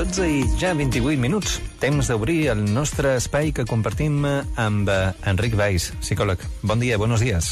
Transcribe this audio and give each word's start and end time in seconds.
12 0.00 0.28
i 0.32 0.44
ja 0.56 0.70
28 0.72 1.20
minuts. 1.20 1.58
Temps 1.76 2.08
d'obrir 2.08 2.46
el 2.48 2.62
nostre 2.72 3.18
espai 3.18 3.50
que 3.52 3.66
compartim 3.68 4.22
amb 4.24 4.88
eh, 4.88 5.10
Enric 5.28 5.52
Valls, 5.58 5.90
psicòleg. 6.00 6.40
Bon 6.64 6.80
dia, 6.80 6.96
buenos 6.96 7.20
días. 7.20 7.50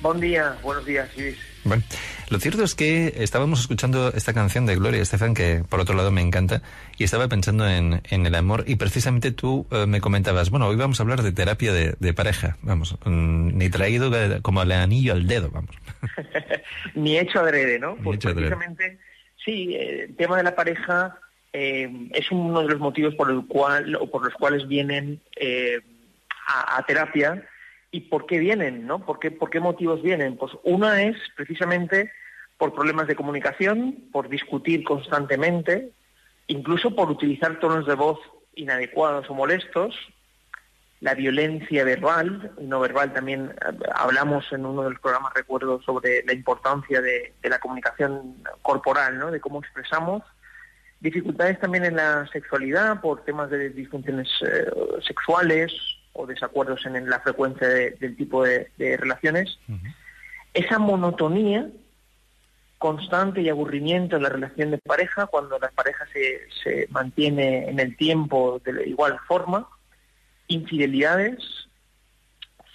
Bon 0.00 0.16
día, 0.18 0.56
buenos 0.62 0.86
días, 0.86 1.10
Luis. 1.18 1.36
Bueno, 1.64 1.82
lo 2.30 2.38
cierto 2.38 2.64
es 2.64 2.74
que 2.74 3.12
estábamos 3.18 3.60
escuchando 3.60 4.08
esta 4.14 4.32
canción 4.32 4.64
de 4.64 4.76
Gloria 4.76 5.02
Estefan, 5.02 5.34
que 5.34 5.64
por 5.68 5.80
otro 5.80 5.94
lado 5.94 6.10
me 6.10 6.22
encanta, 6.22 6.62
y 6.96 7.04
estaba 7.04 7.28
pensando 7.28 7.68
en, 7.68 8.00
en 8.08 8.24
el 8.24 8.34
amor, 8.36 8.64
y 8.66 8.76
precisamente 8.76 9.30
tú 9.30 9.66
eh, 9.70 9.84
me 9.84 10.00
comentabas, 10.00 10.48
bueno, 10.48 10.68
hoy 10.68 10.76
vamos 10.76 10.98
a 10.98 11.02
hablar 11.02 11.22
de 11.22 11.32
terapia 11.32 11.74
de, 11.74 11.94
de 12.00 12.14
pareja, 12.14 12.56
vamos, 12.62 12.96
mm, 13.04 13.48
ni 13.54 13.68
traído 13.68 14.10
como 14.40 14.62
el 14.62 14.72
anillo 14.72 15.12
al 15.12 15.26
dedo, 15.26 15.50
vamos. 15.50 15.76
Ni 16.94 17.18
hecho 17.18 17.40
adrede, 17.40 17.78
¿no? 17.78 17.96
Ni 17.96 18.02
Pues 18.02 18.16
hecho 18.16 18.28
adrede. 18.30 18.48
precisamente, 18.48 18.98
sí, 19.44 19.74
eh, 19.74 20.04
el 20.08 20.16
tema 20.16 20.38
de 20.38 20.42
la 20.44 20.54
pareja 20.54 21.18
eh, 21.52 22.08
es 22.12 22.30
uno 22.30 22.62
de 22.62 22.68
los 22.68 22.80
motivos 22.80 23.14
por 23.14 23.30
los 23.30 24.34
cuales 24.34 24.68
vienen 24.68 25.20
eh, 25.36 25.80
a, 26.46 26.78
a 26.78 26.82
terapia 26.84 27.46
y 27.90 28.00
por 28.00 28.26
qué 28.26 28.38
vienen, 28.38 28.86
¿no? 28.86 29.04
¿Por 29.04 29.18
qué, 29.18 29.30
¿Por 29.30 29.50
qué 29.50 29.60
motivos 29.60 30.02
vienen? 30.02 30.36
Pues 30.36 30.52
una 30.64 31.02
es 31.02 31.16
precisamente 31.34 32.12
por 32.58 32.74
problemas 32.74 33.06
de 33.06 33.16
comunicación, 33.16 33.96
por 34.12 34.28
discutir 34.28 34.84
constantemente, 34.84 35.92
incluso 36.46 36.94
por 36.94 37.10
utilizar 37.10 37.58
tonos 37.58 37.86
de 37.86 37.94
voz 37.94 38.18
inadecuados 38.54 39.28
o 39.30 39.34
molestos, 39.34 39.94
la 41.00 41.14
violencia 41.14 41.84
verbal 41.84 42.52
y 42.58 42.64
no 42.64 42.80
verbal 42.80 43.12
también 43.12 43.50
eh, 43.50 43.78
hablamos 43.94 44.50
en 44.52 44.64
uno 44.64 44.82
de 44.82 44.90
los 44.90 45.00
programas 45.00 45.34
recuerdo 45.34 45.80
sobre 45.82 46.24
la 46.24 46.32
importancia 46.32 47.02
de, 47.02 47.34
de 47.42 47.48
la 47.50 47.58
comunicación 47.58 48.42
corporal 48.62 49.18
¿no? 49.18 49.30
de 49.30 49.40
cómo 49.40 49.60
expresamos 49.60 50.22
dificultades 51.00 51.58
también 51.60 51.84
en 51.84 51.96
la 51.96 52.26
sexualidad 52.32 53.00
por 53.00 53.24
temas 53.24 53.50
de 53.50 53.70
disfunciones 53.70 54.28
eh, 54.42 54.66
sexuales 55.06 55.72
o 56.12 56.26
desacuerdos 56.26 56.84
en, 56.86 57.08
la 57.08 57.20
frecuencia 57.20 57.68
de- 57.68 57.90
del 57.92 58.16
tipo 58.16 58.42
de, 58.44 58.70
de 58.78 58.96
relaciones. 58.96 59.58
Esa 60.54 60.78
monotonía 60.78 61.68
constante 62.78 63.40
y 63.42 63.48
aburrimiento 63.48 64.16
en 64.16 64.22
la 64.22 64.28
relación 64.30 64.70
de 64.70 64.78
pareja 64.78 65.26
cuando 65.26 65.58
la 65.58 65.70
pareja 65.70 66.04
se, 66.12 66.40
se 66.62 66.86
mantiene 66.90 67.68
en 67.68 67.80
el 67.80 67.96
tiempo 67.96 68.60
de 68.64 68.88
igual 68.88 69.18
forma 69.26 69.68
infidelidades, 70.48 71.38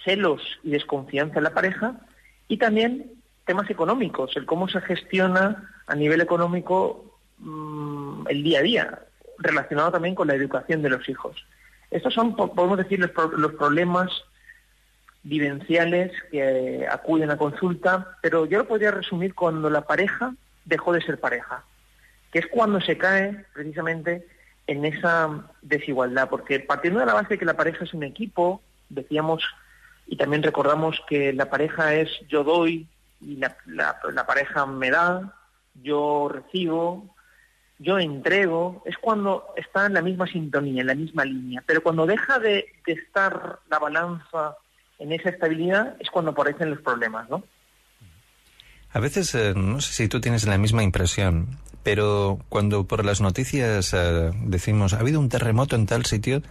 celos 0.04 0.42
y 0.62 0.70
desconfianza 0.70 1.38
en 1.38 1.44
la 1.44 1.54
pareja 1.54 2.00
y 2.48 2.56
también 2.58 3.12
temas 3.46 3.70
económicos, 3.70 4.36
el 4.36 4.44
cómo 4.46 4.68
se 4.68 4.80
gestiona 4.80 5.70
a 5.86 5.94
nivel 5.94 6.20
económico 6.20 7.11
mm, 7.42 8.26
el 8.28 8.42
día 8.42 8.58
a 8.60 8.62
día, 8.62 8.98
relacionado 9.38 9.92
también 9.92 10.14
con 10.14 10.28
la 10.28 10.34
educación 10.34 10.82
de 10.82 10.90
los 10.90 11.08
hijos. 11.08 11.36
Estos 11.90 12.14
son, 12.14 12.34
po- 12.36 12.54
podemos 12.54 12.78
decir, 12.78 12.98
los, 12.98 13.10
los 13.36 13.52
problemas 13.54 14.10
vivenciales 15.24 16.10
que 16.30 16.86
acuden 16.90 17.30
a 17.30 17.36
consulta, 17.36 18.16
pero 18.22 18.46
yo 18.46 18.58
lo 18.58 18.66
podría 18.66 18.90
resumir 18.90 19.34
cuando 19.34 19.70
la 19.70 19.82
pareja 19.82 20.34
dejó 20.64 20.92
de 20.92 21.02
ser 21.02 21.20
pareja, 21.20 21.64
que 22.32 22.40
es 22.40 22.46
cuando 22.48 22.80
se 22.80 22.98
cae 22.98 23.44
precisamente 23.52 24.26
en 24.66 24.84
esa 24.84 25.44
desigualdad, 25.60 26.28
porque 26.28 26.60
partiendo 26.60 27.00
de 27.00 27.06
la 27.06 27.14
base 27.14 27.30
de 27.30 27.38
que 27.38 27.44
la 27.44 27.56
pareja 27.56 27.84
es 27.84 27.94
un 27.94 28.02
equipo, 28.04 28.62
decíamos 28.88 29.44
y 30.06 30.16
también 30.16 30.42
recordamos 30.42 31.00
que 31.08 31.32
la 31.32 31.48
pareja 31.50 31.94
es 31.94 32.08
yo 32.28 32.42
doy 32.42 32.88
y 33.20 33.36
la 33.36 34.26
pareja 34.26 34.66
me 34.66 34.90
da, 34.90 35.32
yo 35.74 36.28
recibo, 36.32 37.14
yo 37.82 37.98
entrego, 37.98 38.82
es 38.86 38.96
cuando 38.98 39.52
está 39.56 39.86
en 39.86 39.94
la 39.94 40.02
misma 40.02 40.26
sintonía, 40.26 40.80
en 40.80 40.86
la 40.86 40.94
misma 40.94 41.24
línea, 41.24 41.62
pero 41.66 41.82
cuando 41.82 42.06
deja 42.06 42.38
de, 42.38 42.66
estar 42.86 43.58
la 43.70 43.78
balanza 43.78 44.56
en 44.98 45.12
esa 45.12 45.30
estabilidad 45.30 45.96
es 45.98 46.10
cuando 46.10 46.30
aparecen 46.30 46.70
los 46.70 46.80
problemas, 46.80 47.28
¿no? 47.28 47.42
A 48.92 49.00
veces, 49.00 49.34
eh, 49.34 49.54
no 49.56 49.80
sé 49.80 49.92
si 49.94 50.08
tú 50.08 50.20
tienes 50.20 50.46
la 50.46 50.58
misma 50.58 50.82
impresión, 50.82 51.58
pero 51.82 52.38
cuando 52.48 52.86
por 52.86 53.04
las 53.04 53.20
noticias 53.20 53.94
eh, 53.94 54.30
decimos, 54.44 54.92
ha 54.92 55.00
habido 55.00 55.18
un 55.18 55.28
terremoto 55.28 55.76
en 55.76 55.86
tal 55.86 56.04
sitio, 56.04 56.42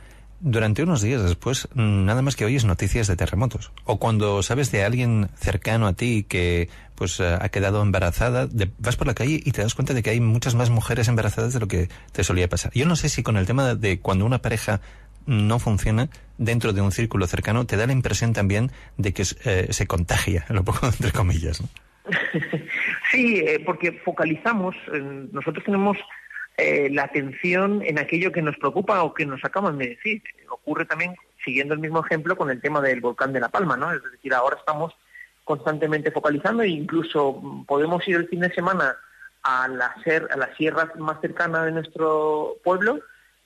durante 0.41 0.81
unos 0.81 1.01
días 1.01 1.22
después, 1.22 1.69
mm, 1.75 2.06
nada 2.06 2.23
más 2.23 2.35
que 2.35 2.45
oyes 2.45 2.66
noticias 2.66 3.07
de 3.07 3.16
terremotos. 3.16 3.72
O 3.85 4.00
cuando 4.00 4.41
sabes 4.41 4.72
de 4.72 4.83
alguien 4.83 5.29
cercano 5.35 5.85
a 5.85 5.94
ti 5.94 6.25
que 6.27 6.67
pues 7.01 7.19
eh, 7.19 7.35
ha 7.41 7.50
quedado 7.50 7.81
embarazada, 7.81 8.45
de- 8.45 8.69
vas 8.78 8.95
por 8.95 9.07
la 9.07 9.16
calle 9.16 9.41
y 9.44 9.51
te 9.53 9.63
das 9.63 9.73
cuenta 9.73 9.95
de 9.95 10.03
que 10.03 10.12
hay 10.12 10.19
muchas 10.19 10.53
más 10.53 10.69
mujeres 10.69 11.07
embarazadas 11.07 11.51
de 11.51 11.59
lo 11.59 11.67
que 11.67 11.89
te 12.12 12.23
solía 12.23 12.47
pasar. 12.47 12.72
Yo 12.75 12.85
no 12.85 12.95
sé 12.95 13.09
si 13.09 13.23
con 13.23 13.38
el 13.38 13.47
tema 13.47 13.73
de 13.73 14.00
cuando 14.00 14.23
una 14.23 14.38
pareja 14.44 14.81
no 15.25 15.57
funciona 15.57 16.09
dentro 16.38 16.73
de 16.73 16.81
un 16.81 16.91
círculo 16.91 17.25
cercano, 17.25 17.66
te 17.66 17.75
da 17.75 17.88
la 17.88 17.94
impresión 17.94 18.34
también 18.34 18.69
de 18.97 19.13
que 19.16 19.23
eh, 19.45 19.67
se 19.72 19.88
contagia, 19.88 20.45
lo 20.50 20.63
pongo 20.63 20.81
entre 20.94 21.12
comillas. 21.12 21.63
Sí, 23.12 23.39
eh, 23.45 23.62
porque 23.66 23.91
focalizamos, 24.06 24.75
nosotros 25.33 25.66
tenemos 25.66 25.97
eh, 26.57 26.88
la 26.91 27.03
atención 27.06 27.81
en 27.83 27.97
aquello 28.00 28.31
que 28.31 28.41
nos 28.44 28.56
preocupa 28.57 29.01
o 29.03 29.13
que 29.13 29.25
nos 29.25 29.44
acaban 29.44 29.78
de 29.79 29.89
decir. 29.89 30.22
Ocurre 30.50 30.85
también, 30.85 31.16
siguiendo 31.44 31.73
el 31.73 31.79
mismo 31.81 32.06
ejemplo, 32.06 32.38
con 32.38 32.50
el 32.51 32.62
tema 32.62 32.79
del 32.79 33.01
volcán 33.01 33.33
de 33.33 33.39
La 33.41 33.50
Palma, 33.50 33.75
¿no? 33.75 33.91
Es 33.91 34.01
decir, 34.12 34.33
ahora 34.33 34.57
estamos 34.57 34.94
constantemente 35.44 36.12
focalizando 36.12 36.63
e 36.63 36.69
incluso 36.69 37.41
podemos 37.68 38.07
ir 38.07 38.16
el 38.16 38.28
fin 38.28 38.41
de 38.41 38.53
semana 38.53 38.96
a 39.44 39.68
la, 39.68 39.96
ser, 40.03 40.28
a 40.31 40.38
la 40.38 40.56
sierra 40.56 40.91
más 40.97 41.19
cercana 41.22 41.66
de 41.66 41.72
nuestro 41.72 42.57
pueblo 42.63 43.00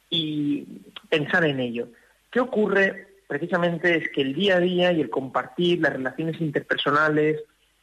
y 0.10 0.66
pensar 1.10 1.46
en 1.46 1.60
ello. 1.60 1.88
¿Qué 2.30 2.40
ocurre? 2.40 3.08
Precisamente 3.28 3.98
es 3.98 4.10
que 4.10 4.22
el 4.22 4.34
día 4.34 4.58
a 4.58 4.60
día 4.60 4.92
y 4.92 5.02
el 5.02 5.10
compartir, 5.10 5.80
las 5.82 5.94
relaciones 5.94 6.40
interpersonales, 6.42 7.42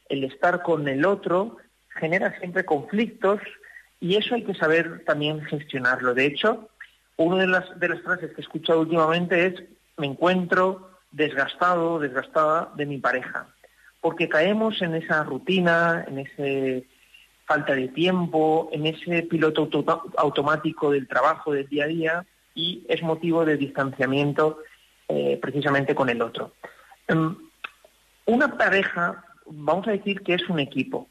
el 0.09 0.23
estar 0.23 0.61
con 0.61 0.87
el 0.87 1.05
otro, 1.05 1.57
genera 1.89 2.37
siempre 2.39 2.65
conflictos 2.65 3.41
y 3.99 4.15
eso 4.15 4.35
hay 4.35 4.43
que 4.43 4.53
saber 4.53 5.03
también 5.05 5.43
gestionarlo. 5.45 6.13
De 6.13 6.25
hecho, 6.25 6.69
una 7.17 7.37
de 7.37 7.47
las, 7.47 7.79
de 7.79 7.89
las 7.89 8.01
frases 8.01 8.31
que 8.31 8.41
he 8.41 8.43
escuchado 8.43 8.81
últimamente 8.81 9.45
es 9.47 9.63
me 9.97 10.07
encuentro 10.07 10.91
desgastado, 11.11 11.99
desgastada 11.99 12.71
de 12.75 12.85
mi 12.85 12.97
pareja, 12.97 13.47
porque 14.03 14.27
caemos 14.27 14.81
en 14.81 14.95
esa 14.95 15.23
rutina, 15.23 16.03
en 16.07 16.19
ese 16.19 16.85
falta 17.45 17.73
de 17.73 17.87
tiempo, 17.87 18.69
en 18.73 18.85
ese 18.85 19.23
piloto 19.23 19.61
auto- 19.61 20.11
automático 20.17 20.91
del 20.91 21.07
trabajo 21.07 21.53
del 21.53 21.67
día 21.69 21.85
a 21.85 21.87
día 21.87 22.25
y 22.53 22.85
es 22.89 23.01
motivo 23.01 23.45
de 23.45 23.55
distanciamiento 23.55 24.59
eh, 25.07 25.39
precisamente 25.41 25.95
con 25.95 26.09
el 26.09 26.21
otro. 26.21 26.51
Em, 27.07 27.35
una 28.25 28.57
pareja, 28.57 29.23
vamos 29.45 29.87
a 29.87 29.91
decir 29.91 30.21
que 30.21 30.33
es 30.33 30.49
un 30.49 30.59
equipo. 30.59 31.07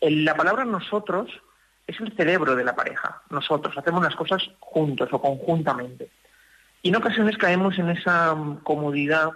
La 0.00 0.36
palabra 0.36 0.64
nosotros 0.64 1.28
es 1.88 1.98
el 2.00 2.14
cerebro 2.16 2.54
de 2.54 2.64
la 2.64 2.76
pareja. 2.76 3.22
Nosotros 3.30 3.76
hacemos 3.76 4.02
las 4.04 4.14
cosas 4.14 4.48
juntos 4.60 5.08
o 5.12 5.20
conjuntamente. 5.20 6.08
Y 6.82 6.90
en 6.90 6.96
ocasiones 6.96 7.36
caemos 7.36 7.78
en 7.78 7.90
esa 7.90 8.34
mm, 8.34 8.58
comodidad 8.62 9.30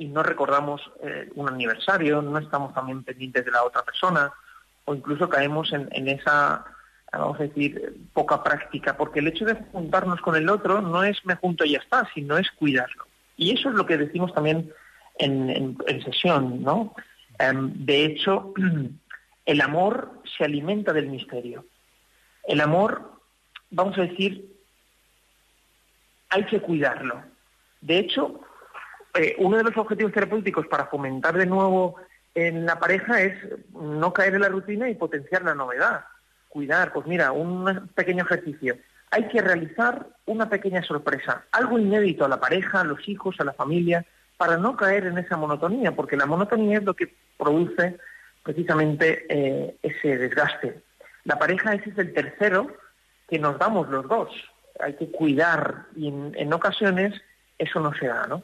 y 0.00 0.08
no 0.08 0.22
recordamos 0.22 0.80
eh, 1.02 1.28
un 1.34 1.48
aniversario, 1.48 2.22
no 2.22 2.38
estamos 2.38 2.74
también 2.74 3.04
pendientes 3.04 3.44
de 3.44 3.50
la 3.50 3.62
otra 3.64 3.82
persona, 3.82 4.32
o 4.86 4.94
incluso 4.94 5.28
caemos 5.28 5.72
en, 5.72 6.08
esa, 6.08 6.64
vamos 7.12 7.38
a 7.38 7.44
decir, 7.44 7.96
poca 8.12 8.42
práctica, 8.42 8.96
porque 8.96 9.20
el 9.20 9.28
hecho 9.28 9.44
de 9.44 9.54
juntarnos 9.72 10.20
con 10.22 10.36
el 10.36 10.48
otro 10.48 10.80
no 10.80 11.04
es 11.04 11.24
me 11.26 11.36
junto 11.36 11.64
y 11.64 11.72
ya 11.72 11.78
está, 11.78 12.08
sino 12.14 12.38
es 12.38 12.50
cuidarlo. 12.52 13.06
Y 13.36 13.52
eso 13.52 13.68
es 13.68 13.74
lo 13.74 13.84
que 13.84 13.98
decimos 13.98 14.32
también 14.32 14.72
en 15.18 15.76
sesión, 16.02 16.62
¿no? 16.62 16.94
Em, 17.40 17.72
de 17.86 18.04
hecho, 18.04 18.52
el 19.46 19.60
amor 19.60 20.22
se 20.36 20.44
alimenta 20.44 20.92
del 20.92 21.08
misterio. 21.08 21.64
El 22.44 22.60
amor, 22.60 23.12
vamos 23.70 23.96
a 23.98 24.02
decir, 24.02 24.56
hay 26.28 26.44
que 26.46 26.60
cuidarlo. 26.60 27.22
De 27.80 27.98
hecho, 27.98 28.40
eh, 29.14 29.34
uno 29.38 29.56
de 29.56 29.64
los 29.64 29.76
objetivos 29.76 30.12
terapéuticos 30.12 30.66
para 30.66 30.86
fomentar 30.86 31.36
de 31.36 31.46
nuevo 31.46 31.96
en 32.34 32.64
la 32.64 32.78
pareja 32.78 33.20
es 33.20 33.34
no 33.72 34.12
caer 34.12 34.34
en 34.34 34.42
la 34.42 34.48
rutina 34.48 34.88
y 34.88 34.94
potenciar 34.94 35.42
la 35.42 35.54
novedad. 35.54 36.04
Cuidar, 36.48 36.92
pues 36.92 37.06
mira, 37.06 37.32
un 37.32 37.88
pequeño 37.94 38.24
ejercicio. 38.24 38.76
Hay 39.10 39.28
que 39.28 39.40
realizar 39.40 40.06
una 40.26 40.48
pequeña 40.48 40.82
sorpresa, 40.82 41.44
algo 41.50 41.78
inédito 41.78 42.24
a 42.24 42.28
la 42.28 42.38
pareja, 42.38 42.80
a 42.80 42.84
los 42.84 43.08
hijos, 43.08 43.36
a 43.40 43.44
la 43.44 43.52
familia, 43.52 44.06
para 44.36 44.56
no 44.56 44.76
caer 44.76 45.06
en 45.06 45.18
esa 45.18 45.36
monotonía, 45.36 45.92
porque 45.92 46.16
la 46.16 46.26
monotonía 46.26 46.78
es 46.78 46.84
lo 46.84 46.94
que 46.94 47.12
produce 47.36 47.98
precisamente 48.42 49.26
eh, 49.28 49.76
ese 49.82 50.16
desgaste. 50.16 50.80
La 51.24 51.38
pareja 51.38 51.74
ese 51.74 51.90
es 51.90 51.98
el 51.98 52.14
tercero 52.14 52.68
que 53.28 53.38
nos 53.38 53.58
damos 53.58 53.88
los 53.88 54.08
dos. 54.08 54.30
Hay 54.78 54.94
que 54.94 55.10
cuidar 55.10 55.86
y 55.96 56.08
en, 56.08 56.32
en 56.36 56.52
ocasiones 56.52 57.20
eso 57.58 57.80
no 57.80 57.92
se 57.94 58.06
da, 58.06 58.26
¿no? 58.26 58.42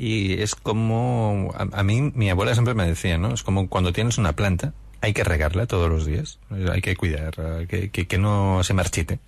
Y 0.00 0.40
es 0.40 0.54
como, 0.54 1.52
a, 1.56 1.82
mí 1.82 2.12
mi 2.14 2.30
abuela 2.30 2.54
siempre 2.54 2.74
me 2.74 2.86
decía, 2.86 3.18
¿no? 3.18 3.34
Es 3.34 3.42
como 3.42 3.68
cuando 3.68 3.92
tienes 3.92 4.16
una 4.16 4.32
planta 4.32 4.72
hay 5.00 5.12
que 5.12 5.24
regarla 5.24 5.66
todos 5.66 5.90
los 5.90 6.06
días, 6.06 6.38
hay 6.72 6.80
que 6.80 6.94
cuidar, 6.94 7.34
que, 7.66 7.90
que, 7.90 8.18
no 8.18 8.62
se 8.62 8.74
marchite. 8.74 9.18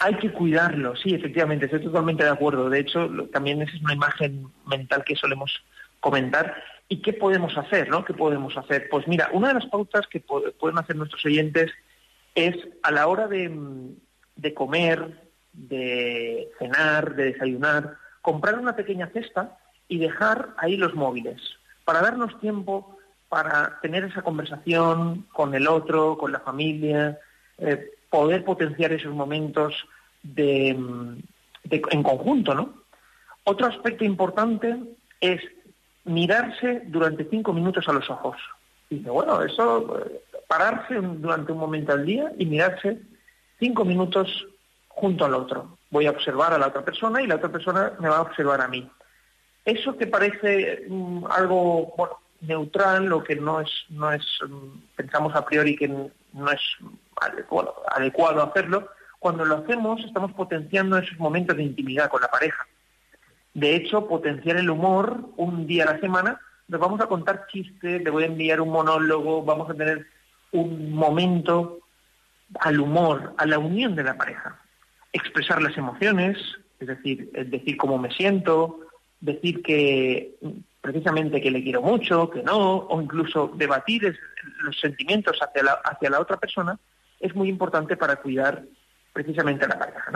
Hay 0.00 0.16
que 0.16 0.30
cuidarlo, 0.30 0.94
sí, 0.96 1.14
efectivamente, 1.14 1.64
estoy 1.64 1.82
totalmente 1.82 2.24
de 2.24 2.30
acuerdo. 2.30 2.68
De 2.68 2.80
hecho, 2.80 3.08
también 3.32 3.62
esa 3.62 3.74
es 3.74 3.82
una 3.82 3.94
imagen 3.94 4.48
mental 4.66 5.02
que 5.02 5.16
solemos 5.16 5.64
comentar. 6.00 6.62
¿Y 6.86 7.00
qué 7.00 7.14
podemos 7.14 7.56
hacer? 7.56 7.88
¿no? 7.88 8.04
¿Qué 8.04 8.12
podemos 8.12 8.54
hacer? 8.58 8.86
Pues 8.90 9.08
mira, 9.08 9.30
una 9.32 9.48
de 9.48 9.54
las 9.54 9.66
pautas 9.66 10.06
que 10.08 10.20
pueden 10.20 10.78
hacer 10.78 10.94
nuestros 10.94 11.24
oyentes 11.24 11.72
es 12.34 12.54
a 12.82 12.90
la 12.90 13.06
hora 13.06 13.28
de, 13.28 13.50
de 14.36 14.52
comer, 14.52 15.22
de 15.54 16.50
cenar, 16.58 17.16
de 17.16 17.32
desayunar, 17.32 17.96
comprar 18.26 18.58
una 18.58 18.74
pequeña 18.74 19.06
cesta 19.12 19.56
y 19.86 19.98
dejar 19.98 20.48
ahí 20.56 20.76
los 20.76 20.96
móviles, 20.96 21.40
para 21.84 22.02
darnos 22.02 22.40
tiempo 22.40 22.98
para 23.28 23.78
tener 23.82 24.02
esa 24.02 24.22
conversación 24.22 25.26
con 25.32 25.54
el 25.54 25.68
otro, 25.68 26.18
con 26.18 26.32
la 26.32 26.40
familia, 26.40 27.20
eh, 27.58 27.88
poder 28.10 28.44
potenciar 28.44 28.92
esos 28.92 29.14
momentos 29.14 29.74
de, 30.24 30.70
en 30.70 32.02
conjunto, 32.02 32.52
¿no? 32.52 32.74
Otro 33.44 33.68
aspecto 33.68 34.02
importante 34.04 34.76
es 35.20 35.40
mirarse 36.02 36.82
durante 36.86 37.30
cinco 37.30 37.52
minutos 37.52 37.88
a 37.88 37.92
los 37.92 38.10
ojos. 38.10 38.36
Dice, 38.90 39.08
bueno, 39.08 39.40
eso, 39.40 40.00
eh, 40.00 40.20
pararse 40.48 40.96
durante 40.96 41.52
un 41.52 41.58
momento 41.58 41.92
al 41.92 42.04
día 42.04 42.32
y 42.36 42.46
mirarse 42.46 43.00
cinco 43.60 43.84
minutos 43.84 44.48
junto 44.96 45.26
al 45.26 45.34
otro. 45.34 45.78
Voy 45.90 46.06
a 46.06 46.10
observar 46.10 46.52
a 46.52 46.58
la 46.58 46.68
otra 46.68 46.84
persona 46.84 47.22
y 47.22 47.26
la 47.26 47.36
otra 47.36 47.50
persona 47.50 47.92
me 48.00 48.08
va 48.08 48.16
a 48.16 48.22
observar 48.22 48.60
a 48.62 48.68
mí. 48.68 48.90
Eso 49.64 49.96
que 49.96 50.06
parece 50.06 50.86
mm, 50.88 51.26
algo 51.30 51.94
neutral, 52.40 53.06
lo 53.06 53.22
que 53.22 53.36
no 53.36 53.60
es, 53.60 53.70
no 53.90 54.10
es, 54.10 54.24
mm, 54.48 54.96
pensamos 54.96 55.34
a 55.34 55.44
priori 55.44 55.76
que 55.76 55.88
no 55.88 56.50
es 56.50 56.60
adecuado, 57.20 57.74
adecuado 57.88 58.42
hacerlo, 58.42 58.88
cuando 59.18 59.44
lo 59.44 59.56
hacemos 59.56 60.02
estamos 60.04 60.32
potenciando 60.32 60.96
esos 60.98 61.18
momentos 61.18 61.56
de 61.56 61.64
intimidad 61.64 62.08
con 62.08 62.22
la 62.22 62.28
pareja. 62.28 62.66
De 63.52 63.74
hecho, 63.74 64.06
potenciar 64.06 64.56
el 64.56 64.70
humor 64.70 65.18
un 65.36 65.66
día 65.66 65.84
a 65.84 65.92
la 65.92 66.00
semana, 66.00 66.40
nos 66.68 66.80
vamos 66.80 67.00
a 67.00 67.06
contar 67.06 67.46
chistes, 67.48 68.02
le 68.02 68.10
voy 68.10 68.24
a 68.24 68.26
enviar 68.26 68.60
un 68.60 68.70
monólogo, 68.70 69.42
vamos 69.42 69.68
a 69.70 69.74
tener 69.74 70.06
un 70.52 70.92
momento 70.92 71.80
al 72.60 72.80
humor, 72.80 73.34
a 73.36 73.46
la 73.46 73.58
unión 73.58 73.94
de 73.94 74.04
la 74.04 74.16
pareja. 74.16 74.58
Expresar 75.12 75.62
las 75.62 75.76
emociones, 75.76 76.38
es 76.78 76.88
decir, 76.88 77.30
decir 77.32 77.76
cómo 77.76 77.98
me 77.98 78.10
siento, 78.10 78.80
decir 79.20 79.62
que 79.62 80.34
precisamente 80.80 81.40
que 81.40 81.50
le 81.50 81.62
quiero 81.62 81.82
mucho, 81.82 82.30
que 82.30 82.42
no, 82.42 82.76
o 82.76 83.02
incluso 83.02 83.52
debatir 83.56 84.16
los 84.62 84.78
sentimientos 84.78 85.38
hacia 85.40 85.62
la, 85.62 85.72
hacia 85.72 86.10
la 86.10 86.20
otra 86.20 86.36
persona, 86.36 86.78
es 87.18 87.34
muy 87.34 87.48
importante 87.48 87.96
para 87.96 88.16
cuidar 88.16 88.62
precisamente 89.12 89.66
la 89.66 89.78
pareja. 89.78 90.12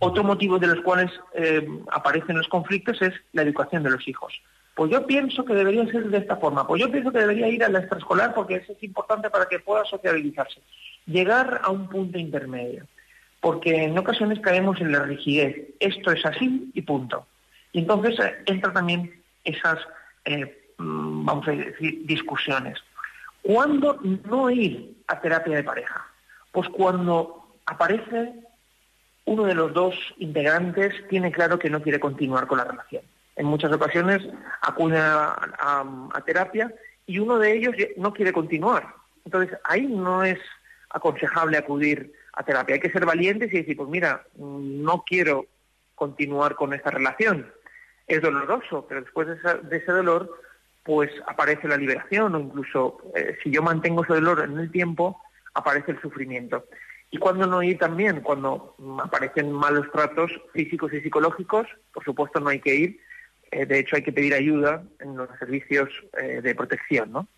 Otro 0.00 0.24
motivo 0.24 0.58
de 0.58 0.66
los 0.66 0.80
cuales 0.80 1.10
eh, 1.34 1.66
aparecen 1.92 2.36
los 2.36 2.48
conflictos 2.48 3.00
es 3.00 3.14
la 3.32 3.42
educación 3.42 3.82
de 3.82 3.90
los 3.90 4.06
hijos. 4.08 4.34
Pues 4.74 4.90
yo 4.90 5.06
pienso 5.06 5.44
que 5.44 5.54
debería 5.54 5.86
ser 5.86 6.08
de 6.08 6.18
esta 6.18 6.36
forma, 6.36 6.66
pues 6.66 6.82
yo 6.82 6.90
pienso 6.90 7.12
que 7.12 7.20
debería 7.20 7.48
ir 7.48 7.62
a 7.62 7.68
la 7.68 7.78
extraescolar 7.78 8.34
porque 8.34 8.56
eso 8.56 8.72
es 8.72 8.82
importante 8.82 9.30
para 9.30 9.46
que 9.46 9.60
pueda 9.60 9.84
sociabilizarse. 9.84 10.60
Llegar 11.06 11.60
a 11.62 11.70
un 11.70 11.88
punto 11.88 12.18
intermedio, 12.18 12.86
porque 13.44 13.84
en 13.84 13.98
ocasiones 13.98 14.40
caemos 14.40 14.80
en 14.80 14.90
la 14.90 15.00
rigidez, 15.00 15.54
esto 15.78 16.12
es 16.12 16.24
así 16.24 16.70
y 16.72 16.80
punto. 16.80 17.26
Y 17.72 17.80
entonces 17.80 18.18
eh, 18.18 18.36
entra 18.46 18.72
también 18.72 19.22
esas, 19.44 19.76
eh, 20.24 20.72
mm, 20.78 21.26
vamos 21.26 21.46
a 21.48 21.50
decir, 21.50 22.06
discusiones. 22.06 22.78
¿Cuándo 23.42 24.00
no 24.02 24.48
ir 24.48 24.96
a 25.08 25.20
terapia 25.20 25.56
de 25.56 25.62
pareja? 25.62 26.06
Pues 26.52 26.70
cuando 26.70 27.46
aparece 27.66 28.32
uno 29.26 29.44
de 29.44 29.54
los 29.54 29.74
dos 29.74 29.94
integrantes, 30.16 30.94
tiene 31.10 31.30
claro 31.30 31.58
que 31.58 31.68
no 31.68 31.82
quiere 31.82 32.00
continuar 32.00 32.46
con 32.46 32.56
la 32.56 32.64
relación. 32.64 33.02
En 33.36 33.44
muchas 33.44 33.70
ocasiones 33.72 34.22
acude 34.62 34.96
a, 34.96 36.22
terapia 36.24 36.72
y 37.06 37.18
uno 37.18 37.38
de 37.38 37.58
ellos 37.58 37.74
no 37.98 38.14
quiere 38.14 38.32
continuar. 38.32 38.86
Entonces 39.26 39.58
ahí 39.64 39.82
no 39.82 40.24
es 40.24 40.38
aconsejable 40.88 41.58
acudir 41.58 42.23
a 42.36 42.42
terapia. 42.42 42.74
Hay 42.74 42.80
que 42.80 42.90
ser 42.90 43.06
valientes 43.06 43.52
y 43.52 43.58
decir, 43.58 43.76
pues 43.76 43.88
mira, 43.88 44.24
mm, 44.36 44.82
no 44.82 45.04
quiero 45.06 45.46
continuar 45.94 46.54
con 46.54 46.74
esta 46.74 46.90
relación 46.90 47.46
es 48.06 48.20
doloroso, 48.20 48.86
pero 48.88 49.00
después 49.00 49.28
de, 49.28 49.76
ese 49.76 49.92
dolor, 49.92 50.40
pues 50.82 51.10
aparece 51.26 51.68
la 51.68 51.76
liberación 51.76 52.34
o 52.34 52.40
incluso 52.40 52.98
eh, 53.14 53.36
si 53.42 53.50
yo 53.50 53.62
mantengo 53.62 54.04
ese 54.04 54.14
dolor 54.14 54.44
en 54.44 54.58
el 54.58 54.70
tiempo, 54.70 55.20
aparece 55.54 55.92
el 55.92 56.00
sufrimiento. 56.00 56.66
Y 57.10 57.18
cuando 57.18 57.46
no 57.46 57.62
ir 57.62 57.78
también, 57.78 58.20
cuando 58.20 58.74
aparecen 59.02 59.52
malos 59.52 59.90
tratos 59.92 60.32
físicos 60.52 60.92
y 60.92 61.00
psicológicos, 61.00 61.66
por 61.92 62.04
supuesto 62.04 62.40
no 62.40 62.50
hay 62.50 62.60
que 62.60 62.74
ir. 62.74 63.00
Eh, 63.50 63.66
de 63.66 63.78
hecho, 63.78 63.96
hay 63.96 64.02
que 64.02 64.12
pedir 64.12 64.34
ayuda 64.34 64.82
en 64.98 65.16
los 65.16 65.28
servicios 65.38 65.88
eh, 66.20 66.40
de 66.42 66.54
protección, 66.54 67.12
¿no? 67.12 67.28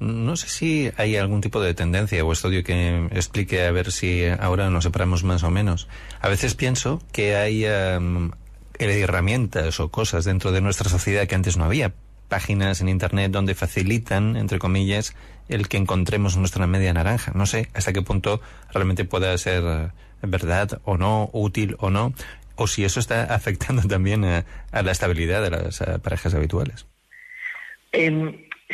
No 0.00 0.36
sé 0.36 0.48
si 0.48 0.90
hay 0.96 1.16
algún 1.16 1.40
tipo 1.40 1.60
de 1.60 1.74
tendencia 1.74 2.24
o 2.24 2.32
estudio 2.32 2.62
que 2.62 3.08
explique 3.12 3.66
a 3.66 3.72
ver 3.72 3.90
si 3.90 4.24
ahora 4.26 4.70
nos 4.70 4.84
separamos 4.84 5.24
más 5.24 5.42
o 5.42 5.50
menos. 5.50 5.88
A 6.20 6.28
veces 6.28 6.54
pienso 6.54 7.02
que 7.12 7.34
hay 7.34 7.64
em, 7.64 8.30
herramientas 8.78 9.80
o 9.80 9.90
cosas 9.90 10.24
dentro 10.24 10.52
de 10.52 10.60
nuestra 10.60 10.88
sociedad 10.88 11.26
que 11.26 11.34
antes 11.34 11.56
no 11.56 11.64
había. 11.64 11.92
Páginas 12.28 12.80
en 12.80 12.88
Internet 12.88 13.32
donde 13.32 13.54
facilitan, 13.54 14.36
entre 14.36 14.58
comillas, 14.58 15.14
el 15.48 15.66
que 15.66 15.78
encontremos 15.78 16.36
nuestra 16.36 16.66
media 16.66 16.92
naranja. 16.92 17.32
No 17.34 17.46
sé 17.46 17.68
hasta 17.74 17.92
qué 17.92 18.02
punto 18.02 18.40
realmente 18.72 19.04
pueda 19.04 19.36
ser 19.38 19.90
verdad 20.22 20.80
o 20.84 20.96
no, 20.96 21.30
útil 21.32 21.76
o 21.80 21.90
no, 21.90 22.12
o 22.54 22.66
si 22.66 22.84
eso 22.84 23.00
está 23.00 23.22
afectando 23.34 23.82
también 23.82 24.24
a, 24.24 24.44
la 24.70 24.92
estabilidad 24.92 25.42
de 25.42 25.50
las 25.50 25.80
eh, 25.80 25.98
parejas 26.02 26.34
habituales. 26.34 26.86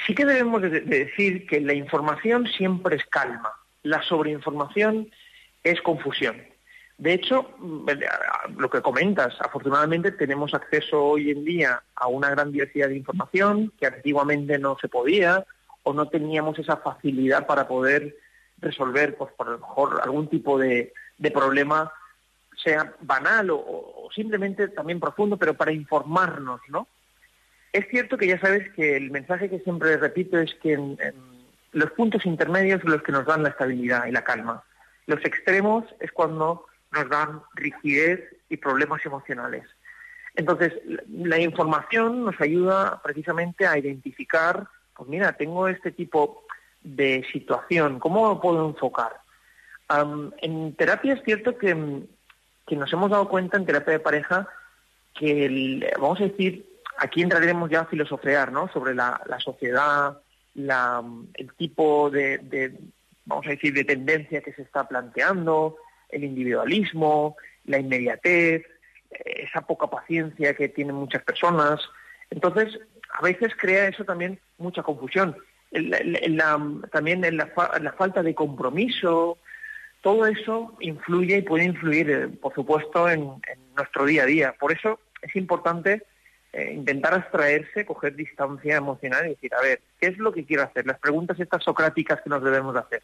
Sí 0.06 0.14
que 0.14 0.24
debemos 0.24 0.62
decir 0.62 1.46
que 1.46 1.60
la 1.60 1.74
información 1.74 2.46
siempre 2.46 2.96
es 2.96 3.04
calma, 3.06 3.52
la 3.82 4.02
sobreinformación 4.02 5.10
es 5.62 5.80
confusión. 5.82 6.36
De 6.96 7.12
hecho, 7.12 7.50
mm, 7.58 7.88
lo 8.56 8.70
que 8.70 8.82
comentas, 8.82 9.34
afortunadamente 9.40 10.12
tenemos 10.12 10.54
acceso 10.54 11.02
hoy 11.02 11.30
en 11.30 11.44
día 11.44 11.82
a 11.96 12.06
una 12.06 12.30
gran 12.30 12.52
diversidad 12.52 12.88
de 12.88 12.96
información 12.96 13.72
que 13.78 13.86
antiguamente 13.86 14.58
no 14.58 14.76
se 14.80 14.88
podía 14.88 15.44
o 15.82 15.92
no 15.92 16.08
teníamos 16.08 16.58
esa 16.58 16.76
facilidad 16.76 17.46
para 17.46 17.66
poder 17.66 18.16
resolver, 18.58 19.16
pues 19.16 19.32
por 19.34 19.48
lo 19.48 19.58
mejor 19.58 20.00
algún 20.02 20.28
tipo 20.28 20.58
de, 20.58 20.92
problema, 21.32 21.92
sea 22.62 22.94
banal 23.00 23.50
o, 23.50 24.08
simplemente 24.14 24.68
también 24.68 25.00
profundo, 25.00 25.36
pero 25.36 25.54
para 25.54 25.72
informarnos, 25.72 26.60
¿no? 26.68 26.86
Es 27.74 27.88
cierto 27.88 28.16
que 28.16 28.28
ya 28.28 28.38
sabes 28.38 28.70
que 28.74 28.96
el 28.96 29.10
mensaje 29.10 29.50
que 29.50 29.58
siempre 29.58 29.96
repito 29.96 30.38
es 30.38 30.54
que 30.62 30.78
los 31.72 31.90
puntos 31.90 32.24
intermedios 32.24 32.80
son 32.80 32.92
los 32.92 33.02
que 33.02 33.10
nos 33.10 33.26
dan 33.26 33.42
la 33.42 33.48
estabilidad 33.48 34.06
y 34.06 34.12
la 34.12 34.22
calma. 34.22 34.62
Los 35.06 35.24
extremos 35.24 35.84
es 35.98 36.12
cuando 36.12 36.66
nos 36.92 37.08
dan 37.10 37.42
rigidez 37.56 38.20
y 38.48 38.58
problemas 38.58 39.04
emocionales. 39.04 39.64
Entonces, 40.36 40.72
la 41.08 41.40
información 41.40 42.24
nos 42.24 42.40
ayuda 42.40 43.02
precisamente 43.02 43.66
a 43.66 43.76
identificar, 43.76 44.68
pues 44.96 45.08
mira, 45.08 45.32
tengo 45.32 45.66
este 45.66 45.90
tipo 45.90 46.44
de 46.80 47.26
situación, 47.32 47.98
¿cómo 47.98 48.28
lo 48.28 48.40
puedo 48.40 48.68
enfocar? 48.68 49.20
en 50.42 50.74
terapia 50.76 51.14
es 51.14 51.24
cierto 51.24 51.58
que, 51.58 51.74
nos 51.74 52.92
hemos 52.92 53.10
dado 53.10 53.28
cuenta 53.28 53.56
en 53.56 53.66
terapia 53.66 53.94
de 53.94 54.00
pareja 54.00 54.48
que, 55.12 55.92
vamos 55.98 56.20
a 56.20 56.24
decir, 56.24 56.73
aquí 56.98 57.22
entraremos 57.22 57.70
ya 57.70 57.80
a 57.80 57.86
filosofear, 57.86 58.52
¿no? 58.52 58.68
Sobre 58.72 58.94
la, 58.94 59.20
sociedad, 59.38 60.18
el 60.54 61.52
tipo 61.56 62.10
de, 62.10 62.72
vamos 63.24 63.46
a 63.46 63.50
decir, 63.50 63.72
de 63.74 63.84
tendencia 63.84 64.40
que 64.40 64.52
se 64.52 64.62
está 64.62 64.86
planteando, 64.86 65.76
el 66.08 66.24
individualismo, 66.24 67.36
la 67.64 67.78
inmediatez, 67.78 68.64
esa 69.24 69.62
poca 69.62 69.88
paciencia 69.88 70.54
que 70.54 70.68
tienen 70.68 70.96
muchas 70.96 71.22
personas. 71.22 71.80
Entonces, 72.30 72.78
a 73.12 73.22
veces 73.22 73.52
crea 73.56 73.88
eso 73.88 74.04
también 74.04 74.40
mucha 74.58 74.82
confusión. 74.82 75.36
también 76.92 77.36
la, 77.36 77.92
falta 77.96 78.22
de 78.22 78.34
compromiso, 78.34 79.38
todo 80.02 80.26
eso 80.26 80.76
influye 80.80 81.38
y 81.38 81.42
puede 81.42 81.64
influir, 81.64 82.10
eh, 82.10 82.28
por 82.28 82.54
supuesto, 82.54 83.08
en, 83.08 83.40
nuestro 83.76 84.04
día 84.04 84.22
a 84.22 84.26
día. 84.26 84.54
Por 84.58 84.72
eso 84.72 85.00
es 85.22 85.34
importante 85.34 86.04
eh, 86.56 86.72
intentar 86.72 87.12
abstraerse, 87.14 87.84
coger 87.84 88.14
distancia 88.14 88.76
emocional 88.76 89.26
y 89.26 89.30
decir, 89.30 89.52
a 89.54 89.60
ver, 89.60 89.80
¿qué 90.00 90.06
es 90.06 90.18
lo 90.18 90.32
que 90.32 90.44
quiero 90.44 90.62
hacer? 90.62 90.86
Las 90.86 91.00
preguntas 91.00 91.40
estas 91.40 91.64
socráticas 91.64 92.20
que 92.22 92.30
nos 92.30 92.44
debemos 92.44 92.76
hacer. 92.76 93.02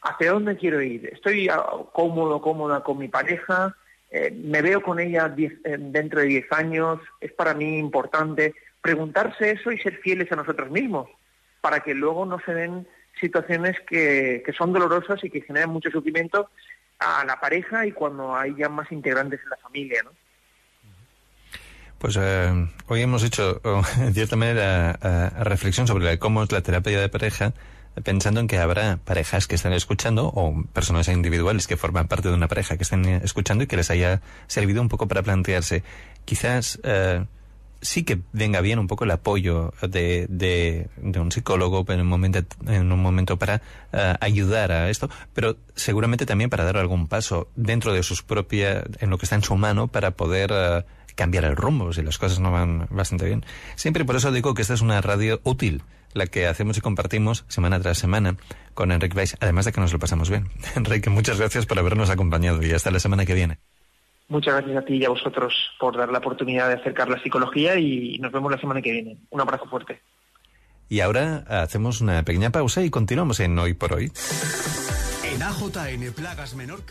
¿Hacia 0.00 0.32
dónde 0.32 0.56
quiero 0.56 0.80
ir? 0.80 1.06
¿Estoy 1.12 1.50
ah, 1.50 1.66
cómodo, 1.92 2.40
cómoda 2.40 2.82
con 2.82 2.96
mi 2.96 3.08
pareja? 3.08 3.76
Eh, 4.10 4.30
¿Me 4.30 4.62
veo 4.62 4.82
con 4.82 5.00
ella 5.00 5.34
eh, 5.36 5.76
dentro 5.78 6.20
de 6.20 6.28
10 6.28 6.52
años? 6.52 6.98
¿Es 7.20 7.30
para 7.32 7.52
mí 7.52 7.78
importante? 7.78 8.54
Preguntarse 8.80 9.50
eso 9.50 9.70
y 9.70 9.76
ser 9.76 9.98
fieles 9.98 10.32
a 10.32 10.36
nosotros 10.36 10.70
mismos. 10.70 11.10
para 11.60 11.80
que 11.80 11.92
luego 11.92 12.24
no 12.24 12.40
se 12.40 12.54
den 12.54 12.88
situaciones 13.20 13.78
que, 13.80 14.42
que 14.46 14.52
son 14.54 14.72
dolorosas 14.72 15.22
y 15.24 15.28
que 15.28 15.42
generan 15.42 15.68
mucho 15.68 15.90
sufrimiento 15.90 16.48
a 17.00 17.22
la 17.26 17.38
pareja 17.38 17.84
y 17.84 17.92
cuando 17.92 18.34
hay 18.34 18.54
ya 18.56 18.70
más 18.70 18.90
integrantes 18.92 19.40
en 19.42 19.50
la 19.50 19.56
familia, 19.58 20.02
¿no? 20.04 20.12
Pues 21.98 22.16
eh, 22.16 22.68
hoy 22.86 23.02
hemos 23.02 23.24
hecho, 23.24 23.60
en 24.00 24.14
cierta 24.14 24.36
manera, 24.36 24.98
eh, 25.02 25.30
reflexión 25.42 25.86
sobre 25.86 26.18
cómo 26.18 26.44
es 26.44 26.52
la 26.52 26.60
terapia 26.60 27.00
de 27.00 27.08
pareja, 27.08 27.54
pensando 28.04 28.38
en 28.40 28.46
que 28.46 28.58
habrá 28.58 28.98
parejas 29.04 29.48
que 29.48 29.56
están 29.56 29.72
escuchando 29.72 30.28
o 30.28 30.62
personas 30.72 31.08
individuales 31.08 31.66
que 31.66 31.76
forman 31.76 32.06
parte 32.06 32.28
de 32.28 32.34
una 32.34 32.46
pareja 32.46 32.76
que 32.76 32.84
estén 32.84 33.04
escuchando 33.06 33.64
y 33.64 33.66
que 33.66 33.76
les 33.76 33.90
haya 33.90 34.22
servido 34.46 34.80
un 34.80 34.88
poco 34.88 35.08
para 35.08 35.24
plantearse, 35.24 35.82
quizás 36.24 36.78
eh, 36.84 37.24
sí 37.80 38.04
que 38.04 38.20
venga 38.32 38.60
bien 38.60 38.78
un 38.78 38.86
poco 38.86 39.02
el 39.02 39.10
apoyo 39.10 39.72
de, 39.82 40.26
de, 40.28 40.88
de 40.98 41.18
un 41.18 41.32
psicólogo 41.32 41.84
en 41.88 42.00
un 42.00 42.06
momento, 42.06 42.40
en 42.66 42.92
un 42.92 43.02
momento 43.02 43.38
para 43.38 43.60
uh, 43.92 44.14
ayudar 44.20 44.70
a 44.70 44.90
esto, 44.90 45.10
pero 45.32 45.56
seguramente 45.74 46.26
también 46.26 46.50
para 46.50 46.64
dar 46.64 46.76
algún 46.76 47.08
paso 47.08 47.48
dentro 47.56 47.92
de 47.92 48.04
sus 48.04 48.22
propias, 48.22 48.84
en 49.00 49.10
lo 49.10 49.18
que 49.18 49.26
está 49.26 49.36
en 49.36 49.42
su 49.42 49.56
mano 49.56 49.88
para 49.88 50.12
poder 50.12 50.84
cambiar 51.18 51.44
el 51.44 51.56
rumbo 51.56 51.92
si 51.92 52.02
las 52.02 52.16
cosas 52.16 52.38
no 52.38 52.52
van 52.52 52.86
bastante 52.90 53.26
bien. 53.26 53.44
Siempre 53.74 54.04
por 54.04 54.14
eso 54.14 54.30
digo 54.30 54.54
que 54.54 54.62
esta 54.62 54.74
es 54.74 54.82
una 54.82 55.00
radio 55.00 55.40
útil, 55.42 55.82
la 56.14 56.26
que 56.26 56.46
hacemos 56.46 56.78
y 56.78 56.80
compartimos 56.80 57.44
semana 57.48 57.80
tras 57.80 57.98
semana 57.98 58.36
con 58.72 58.92
Enrique 58.92 59.18
Weiss, 59.18 59.36
además 59.40 59.64
de 59.64 59.72
que 59.72 59.80
nos 59.80 59.92
lo 59.92 59.98
pasamos 59.98 60.30
bien. 60.30 60.48
Enrique, 60.76 61.10
muchas 61.10 61.38
gracias 61.38 61.66
por 61.66 61.76
habernos 61.76 62.08
acompañado 62.08 62.64
y 62.64 62.70
hasta 62.70 62.92
la 62.92 63.00
semana 63.00 63.26
que 63.26 63.34
viene. 63.34 63.58
Muchas 64.28 64.54
gracias 64.54 64.76
a 64.76 64.84
ti 64.84 64.94
y 64.94 65.04
a 65.04 65.08
vosotros 65.08 65.52
por 65.80 65.96
dar 65.96 66.10
la 66.10 66.18
oportunidad 66.18 66.68
de 66.68 66.74
acercar 66.74 67.08
la 67.08 67.20
psicología 67.20 67.76
y 67.76 68.18
nos 68.18 68.30
vemos 68.30 68.52
la 68.52 68.58
semana 68.58 68.80
que 68.80 68.92
viene. 68.92 69.16
Un 69.30 69.40
abrazo 69.40 69.66
fuerte. 69.66 70.00
Y 70.88 71.00
ahora 71.00 71.44
hacemos 71.48 72.00
una 72.00 72.22
pequeña 72.22 72.50
pausa 72.50 72.84
y 72.84 72.90
continuamos 72.90 73.40
en 73.40 73.58
Hoy 73.58 73.74
por 73.74 73.92
Hoy. 73.92 74.12
En 75.24 75.42
AJN 75.42 76.12
Plagas 76.14 76.54
Menorca. 76.54 76.84